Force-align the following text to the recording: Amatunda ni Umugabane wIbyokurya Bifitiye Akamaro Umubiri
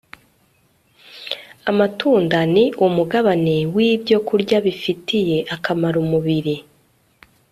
Amatunda 1.71 2.37
ni 2.53 2.65
Umugabane 2.85 3.55
wIbyokurya 3.75 4.57
Bifitiye 4.65 5.37
Akamaro 5.55 5.97
Umubiri 6.05 6.55